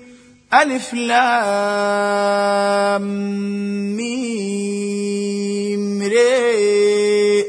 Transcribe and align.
ألف 0.53 0.93
لام 0.93 3.01
ميم 3.98 6.01
ري 6.01 7.46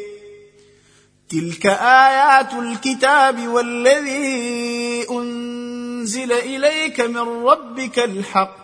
تلك 1.28 1.66
آيات 1.66 2.54
الكتاب 2.54 3.48
والذي 3.48 5.06
أنزل 5.10 6.32
إليك 6.32 7.00
من 7.00 7.44
ربك 7.44 7.98
الحق 7.98 8.56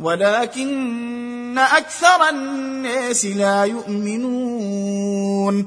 ولكن 0.00 1.58
أكثر 1.58 2.28
الناس 2.28 3.26
لا 3.26 3.64
يؤمنون 3.64 5.66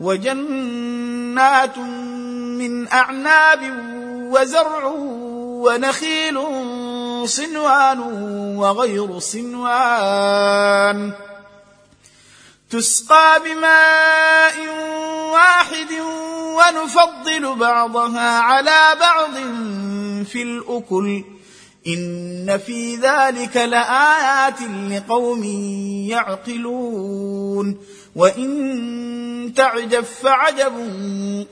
وجنات 0.00 1.78
من 1.78 2.88
أعناب 2.88 3.60
وزرع 4.32 4.86
ونخيل 5.64 6.38
صنوان 7.28 8.00
وغير 8.56 9.18
صنوان. 9.18 11.12
تسقى 12.70 13.40
بماء 13.44 14.54
واحد 15.32 15.92
ونفضل 16.56 17.54
بعضها 17.54 18.38
على 18.38 18.96
بعض 19.00 19.34
في 20.24 20.42
الأكل. 20.42 21.24
إن 21.86 22.58
في 22.66 22.96
ذلك 22.96 23.56
لآيات 23.56 24.62
لقوم 24.90 25.44
يعقلون. 26.08 27.78
وان 28.16 29.52
تعجب 29.56 30.04
فعجب 30.04 30.72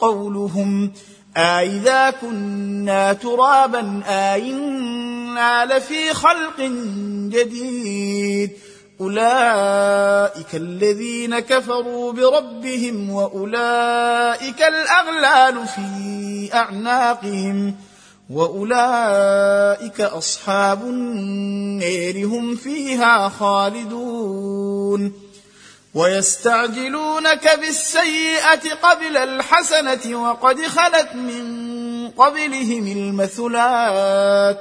قولهم 0.01 0.93
أإذا 1.37 2.11
كنا 2.11 3.13
ترابا 3.13 4.03
أإنا 4.07 5.65
لفي 5.65 6.15
خلق 6.15 6.61
جديد 7.31 8.51
أولئك 9.01 10.55
الذين 10.55 11.39
كفروا 11.39 12.13
بربهم 12.13 13.11
وأولئك 13.11 14.63
الأغلال 14.63 15.67
في 15.67 16.51
أعناقهم 16.55 17.75
وأولئك 18.31 20.01
أصحاب 20.01 20.83
النير 20.83 22.27
هم 22.27 22.57
فيها 22.57 23.29
خالدون 23.29 25.13
ويستعجلونك 25.95 27.59
بالسيئة 27.61 28.75
قبل 28.83 29.17
الحسنة 29.17 30.31
وقد 30.31 30.63
خلت 30.63 31.15
من 31.15 32.11
قبلهم 32.11 32.87
المثلات. 32.87 34.59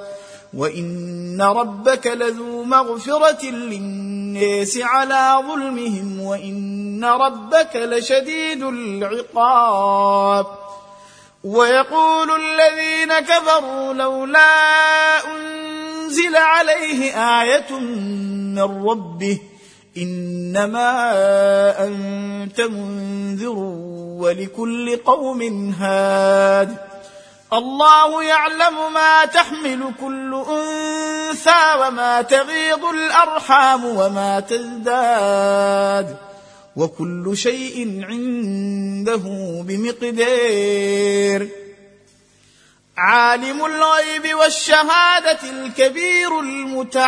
وإن 0.54 1.42
ربك 1.42 2.08
لذو 2.08 2.64
مغفرة 2.64 3.46
للناس 3.46 4.78
على 4.78 5.44
ظلمهم 5.48 6.22
وإن 6.22 7.06
ربك 7.06 7.76
لشديد 7.76 8.64
العقاب. 8.64 10.46
ويقول 11.44 12.42
الذين 12.42 13.20
كفروا 13.20 13.94
لولا 13.94 14.56
أنزل 15.36 16.36
عليه 16.36 17.14
آية 17.42 17.80
من 17.80 18.88
ربه 18.90 19.40
إنما 19.98 21.14
أنت 21.86 22.62
منذر 22.62 23.56
ولكل 24.20 24.98
قوم 24.98 25.72
هاد. 25.80 26.78
الله 27.54 28.24
يعلم 28.24 28.94
ما 28.94 29.26
تحمل 29.26 29.94
كل 30.02 30.44
أنثى 30.50 31.76
وما 31.80 32.22
تغيض 32.22 32.86
الأرحام 32.86 33.86
وما 33.86 34.40
تزداد. 34.40 36.18
وكل 36.76 37.38
شيء 37.38 38.06
عنده 38.10 39.22
بمقدار. 39.68 41.48
عالم 42.98 43.66
الغيب 43.66 44.36
والشهادة 44.36 45.50
الكبير 45.50 46.40
المتعال. 46.40 47.08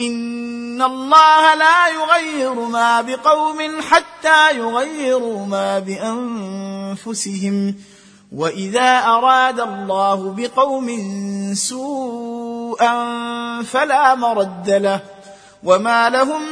إن 0.00 0.82
الله 0.82 1.54
لا 1.54 1.88
يغير 1.88 2.54
ما 2.54 3.00
بقوم 3.00 3.80
حتى 3.90 4.56
يغيروا 4.56 5.46
ما 5.46 5.78
بأنفسهم. 5.78 7.74
وإذا 8.36 8.98
أراد 8.98 9.60
الله 9.60 10.34
بقوم 10.38 10.88
سوءا 11.54 12.92
فلا 13.62 14.14
مرد 14.14 14.70
له. 14.70 15.00
وما 15.64 16.10
لهم 16.10 16.42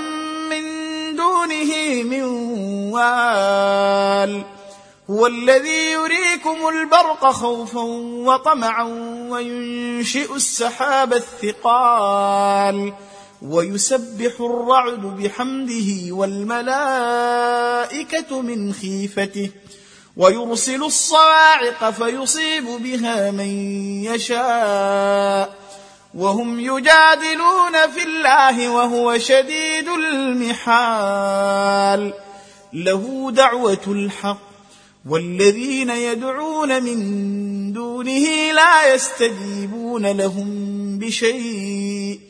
من 0.50 0.62
دونه 1.16 2.02
من 2.02 2.22
وال. 2.92 4.44
هو 5.10 5.26
الذي 5.26 5.90
يريكم 5.90 6.68
البرق 6.68 7.30
خوفا 7.30 7.80
وطمعا 8.26 8.82
وينشئ 9.30 10.34
السحاب 10.34 11.12
الثقال. 11.12 12.92
ويسبح 13.42 14.40
الرعد 14.40 15.00
بحمده 15.00 16.14
والملائكة 16.14 16.70
من 18.40 18.72
خيفته 18.72 19.50
ويرسل 20.16 20.82
الصواعق 20.84 21.90
فيصيب 21.90 22.64
بها 22.64 23.30
من 23.30 23.48
يشاء 24.04 25.60
وهم 26.14 26.60
يجادلون 26.60 27.86
في 27.94 28.02
الله 28.02 28.68
وهو 28.68 29.18
شديد 29.18 29.88
المحال. 29.88 31.32
له 32.72 33.30
دعوة 33.30 33.80
الحق 33.86 34.50
والذين 35.08 35.90
يدعون 35.90 36.82
من 36.82 37.72
دونه 37.72 38.52
لا 38.52 38.94
يستجيبون 38.94 40.06
لهم 40.06 40.48
بشيء. 40.98 42.29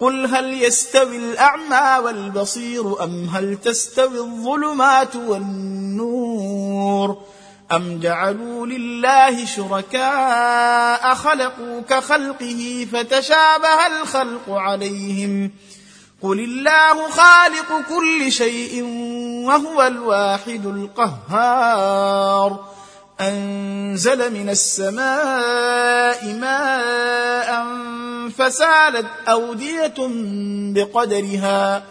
قل 0.00 0.26
هل 0.26 0.62
يستوي 0.62 1.16
الأعمى 1.16 2.04
والبصير 2.04 3.04
أم 3.04 3.24
هل 3.24 3.58
تستوي 3.64 4.18
الظلمات 4.18 5.16
والنور 5.16 7.18
أم 7.72 8.00
جعلوا 8.00 8.66
لله 8.66 9.44
شركاء 9.44 11.14
خلقوا 11.14 11.80
كخلقه 11.80 12.86
فتشابه 12.92 13.86
الخلق 13.86 14.48
عليهم 14.48 15.50
قل 16.22 16.40
الله 16.40 17.10
خالق 17.10 17.88
كل 17.88 18.32
شيء 18.32 18.82
وهو 19.46 19.86
الواحد 19.86 20.66
القهار 20.66 22.64
أنزل 23.20 24.32
من 24.32 24.50
السماء 24.50 26.34
ماء 26.34 27.64
فسالت 28.38 29.06
أودية 29.28 29.94
بقدرها 30.74 31.82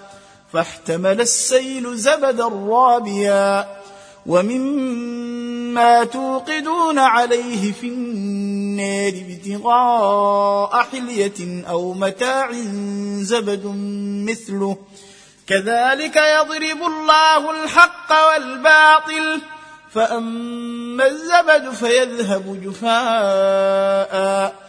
فاحتمل 0.54 1.22
السيل 1.22 1.98
زبدا 1.98 2.48
رابيا 2.48 3.68
ومما 4.26 6.04
توقدون 6.04 7.00
عليه 7.00 7.72
في 7.72 7.88
النار 7.88 9.14
ابتغاء 9.30 10.84
حلية 10.92 11.70
أو 11.70 11.94
متاع 11.94 12.52
زبد 13.22 13.66
مثله. 14.30 14.78
كذلك 15.48 16.16
يضرب 16.16 16.84
الله 16.84 17.64
الحق 17.64 18.28
والباطل 18.28 19.42
فأما 19.94 21.08
الزبد 21.08 21.70
فيذهب 21.70 22.62
جفاء. 22.64 24.69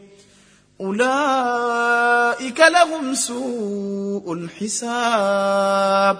أولئك 0.81 2.59
لهم 2.59 3.13
سوء 3.13 4.33
الحساب 4.33 6.17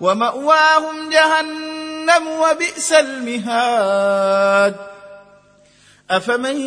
ومأواهم 0.00 1.10
جهنم 1.10 2.26
وبئس 2.40 2.92
المهاد. 2.92 4.74
أفمن 6.10 6.60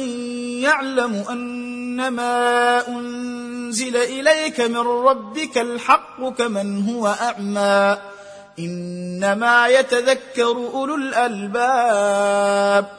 يعلم 0.60 1.26
أنما 1.30 2.88
أنزل 2.88 3.98
إليك 3.98 4.62
من 4.62 4.78
ربك 4.78 5.58
الحق 5.58 6.30
كمن 6.30 6.90
هو 6.90 7.08
أعمى؟ 7.08 7.98
إنما 8.60 9.68
يتذكر 9.68 10.70
أولو 10.74 10.96
الألباب. 10.96 12.99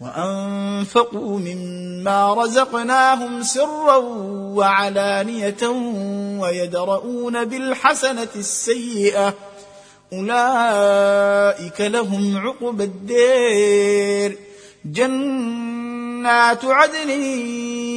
وأنفقوا 0.00 1.38
مما 1.38 2.34
رزقناهم 2.34 3.42
سرا 3.42 3.96
وعلانية 4.56 5.66
ويدرؤون 6.40 7.44
بالحسنة 7.44 8.28
السيئة. 8.36 9.34
أولئك 10.12 11.80
لهم 11.80 12.36
عقبى 12.36 12.84
الدير. 12.84 14.38
جنات 14.92 16.64
عدن 16.64 17.10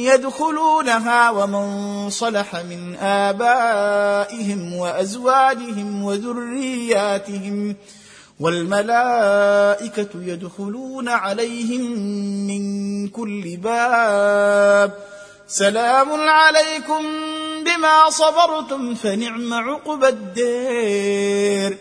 يدخلونها 0.04 1.30
ومن 1.30 2.10
صلح 2.10 2.56
من 2.56 2.96
آبائهم 2.96 4.74
وأزواجهم 4.74 6.04
وذرياتهم 6.04 7.76
والملائكة 8.40 10.08
يدخلون 10.14 11.08
عليهم 11.08 11.80
من 12.46 12.62
كل 13.08 13.56
باب. 13.56 14.92
سلام 15.48 16.12
عليكم 16.12 17.02
بما 17.64 18.10
صبرتم 18.10 18.94
فنعم 18.94 19.54
عقبى 19.54 20.08
الدير. 20.08 21.78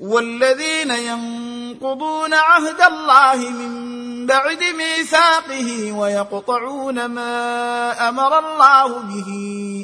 والذين 0.00 0.90
ينقضون 0.90 2.34
عهد 2.34 2.80
الله 2.80 3.36
من 3.50 3.94
بعد 4.26 4.58
ميثاقه 4.78 5.92
ويقطعون 5.92 7.06
ما 7.06 8.08
أمر 8.08 8.38
الله 8.38 8.88
به 8.98 9.30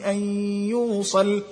أن 0.06 0.18
يوصل. 0.68 1.42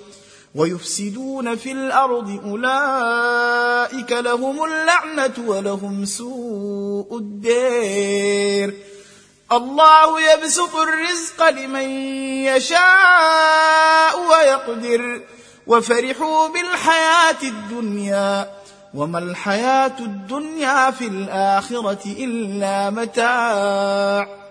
ويفسدون 0.55 1.55
في 1.55 1.71
الأرض 1.71 2.41
أولئك 2.45 4.11
لهم 4.11 4.63
اللعنة 4.63 5.33
ولهم 5.47 6.05
سوء 6.05 7.17
الدير. 7.17 8.73
الله 9.51 10.33
يبسط 10.33 10.75
الرزق 10.75 11.49
لمن 11.49 11.89
يشاء 12.45 14.19
ويقدر. 14.29 15.21
وفرحوا 15.67 16.47
بالحياة 16.47 17.43
الدنيا. 17.43 18.51
وما 18.93 19.19
الحياة 19.19 19.99
الدنيا 19.99 20.91
في 20.91 21.07
الآخرة 21.07 21.99
إلا 22.05 22.89
متاع. 22.89 24.48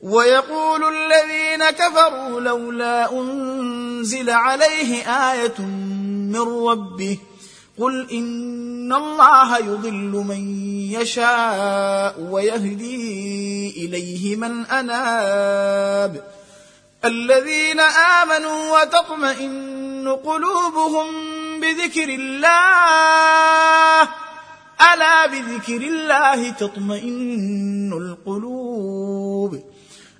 ويقول 0.00 0.96
الذين 0.96 1.70
كفروا 1.70 2.40
لولا 2.40 3.12
أنزل 3.12 4.30
عليه 4.30 5.02
آية 5.32 5.60
من 6.30 6.66
ربه 6.68 7.18
قل 7.78 8.10
إن 8.10 8.92
الله 8.92 9.58
يضل 9.58 10.24
من 10.28 10.64
يشاء 10.92 12.20
ويهدي 12.20 13.70
إليه 13.76 14.36
من 14.36 14.66
أناب 14.66 16.24
الذين 17.04 17.80
آمنوا 17.80 18.80
وتطمئن 18.80 20.08
قلوبهم 20.24 21.06
بذكر 21.60 22.08
الله 22.08 24.08
ألا 24.94 25.26
بذكر 25.26 25.76
الله 25.76 26.50
تطمئن 26.50 27.92
القلوب 27.92 29.09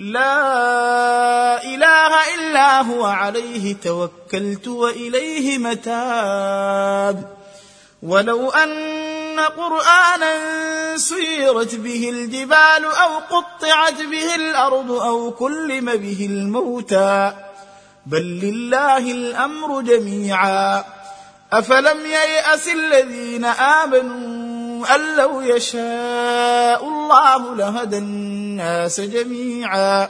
لا 0.00 1.64
إله 1.64 2.34
إلا 2.34 2.80
هو 2.80 3.04
عليه 3.04 3.76
توكلت 3.84 4.68
وإليه 4.68 5.58
متاب. 5.58 7.36
ولو 8.02 8.50
أن 8.50 9.40
قرآنا 9.40 10.32
سيرت 10.96 11.74
به 11.74 12.10
الجبال 12.10 12.84
أو 12.84 13.18
قطعت 13.18 14.02
به 14.02 14.34
الأرض 14.34 14.92
أو 14.92 15.30
كلم 15.30 15.96
به 15.96 16.26
الموتى. 16.30 17.32
بل 18.06 18.40
لله 18.42 18.98
الأمر 18.98 19.80
جميعا. 19.80 20.84
أفلم 21.52 22.06
ييأس 22.06 22.68
الذين 22.68 23.44
آمنوا 23.44 24.94
أن 24.94 25.16
لو 25.16 25.40
يشاء 25.40 26.84
الله 26.84 27.54
لهدى 27.54 27.98
الناس 28.60 29.00
جميعا. 29.00 30.08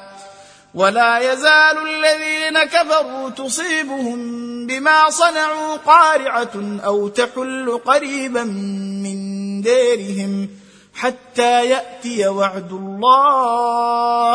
ولا 0.74 1.32
يزال 1.32 1.78
الذين 1.88 2.64
كفروا 2.64 3.30
تصيبهم 3.30 4.18
بما 4.66 5.10
صنعوا 5.10 5.76
قارعة 5.76 6.80
أو 6.84 7.08
تحل 7.08 7.80
قريبا 7.84 8.44
من 8.44 9.60
ديرهم 9.62 10.48
حتى 10.94 11.66
يأتي 11.66 12.28
وعد 12.28 12.72
الله. 12.72 14.34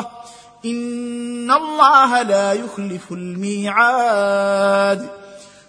إن 0.65 1.51
الله 1.51 2.21
لا 2.21 2.53
يخلف 2.53 3.11
الميعاد. 3.11 5.09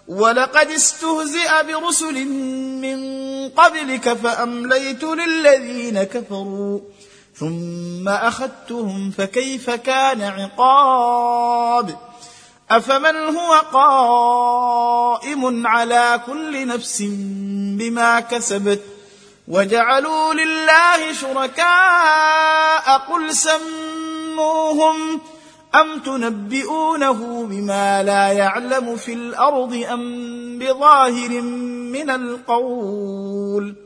ولقد 0.08 0.70
استهزئ 0.70 1.62
برسل 1.62 2.24
من 2.82 2.98
قبلك 3.48 4.12
فأمليت 4.12 5.04
للذين 5.04 6.02
كفروا. 6.02 6.80
ثم 7.38 8.08
أخذتهم 8.08 9.10
فكيف 9.10 9.70
كان 9.70 10.22
عقاب؟ 10.22 11.96
أفمن 12.70 13.36
هو 13.36 13.52
قائم 13.72 15.66
على 15.66 16.20
كل 16.26 16.66
نفس 16.66 17.02
بما 17.78 18.20
كسبت؟ 18.20 18.82
وجعلوا 19.48 20.34
لله 20.34 21.12
شركاء 21.20 22.98
قل 22.98 23.34
سموهم 23.34 25.20
أم 25.74 25.98
تنبئونه 25.98 27.46
بما 27.46 28.02
لا 28.02 28.32
يعلم 28.32 28.96
في 28.96 29.12
الأرض 29.12 29.84
أم 29.92 30.58
بظاهر 30.58 31.40
من 31.92 32.10
القول؟ 32.10 33.85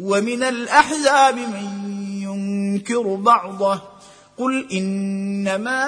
ومن 0.00 0.42
الأحزاب 0.42 1.36
من 1.36 1.68
ينكر 2.22 3.14
بعضه 3.14 3.80
قل 4.38 4.66
إنما 4.72 5.82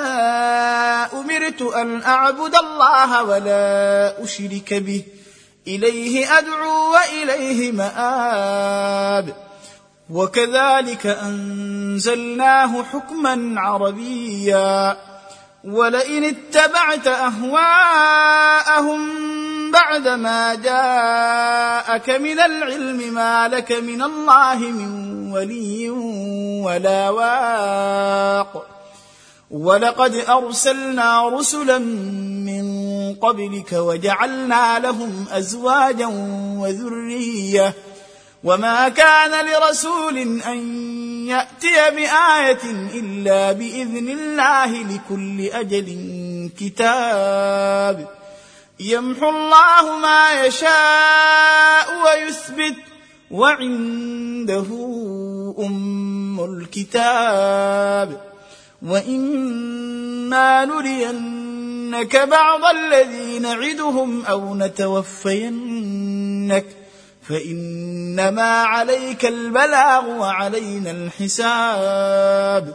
أمرت 1.12 1.62
أن 1.62 2.02
أعبد 2.02 2.54
الله 2.54 3.24
ولا 3.24 4.24
أشرك 4.24 4.74
به 4.74 5.02
إليه 5.66 6.38
أدعو 6.38 6.92
وإليه 6.92 7.72
مآب 7.72 9.34
وكذلك 10.10 11.06
أنزلناه 11.06 12.82
حكما 12.82 13.60
عربيا 13.60 14.96
ولئن 15.64 16.24
اتبعت 16.24 17.06
أهواءهم 17.06 19.00
بعدما 19.70 20.54
جاءك 20.54 22.10
من 22.10 22.40
العلم 22.40 23.14
ما 23.14 23.48
لك 23.48 23.72
من 23.72 24.02
الله 24.02 24.56
من 24.58 25.32
ولي 25.32 25.90
ولا 26.64 27.10
واق. 27.10 28.66
ولقد 29.50 30.14
أرسلنا 30.14 31.28
رسلا 31.28 31.78
من 31.78 32.64
قبلك 33.14 33.72
وجعلنا 33.72 34.78
لهم 34.78 35.26
أزواجا 35.30 36.06
وذرية. 36.58 37.74
وما 38.44 38.88
كان 38.88 39.46
لرسول 39.46 40.18
أن 40.18 40.58
يأتي 41.28 41.90
بآية 41.96 42.64
إلا 42.94 43.52
بإذن 43.52 44.08
الله 44.08 44.66
لكل 44.66 45.40
أجل 45.40 45.88
كتاب. 46.60 48.19
يمحو 48.80 49.28
الله 49.28 49.98
ما 49.98 50.44
يشاء 50.44 51.86
ويثبت 52.04 52.76
وعنده 53.30 54.66
أم 55.58 56.40
الكتاب. 56.44 58.20
وإما 58.82 60.64
نرينك 60.64 62.16
بعض 62.16 62.60
الذي 62.64 63.38
نعدهم 63.38 64.24
أو 64.26 64.54
نتوفينك 64.54 65.06
فإنما 67.28 68.62
عليك 68.62 69.26
البلاغ 69.26 70.08
وعلينا 70.08 70.90
الحساب. 70.90 72.74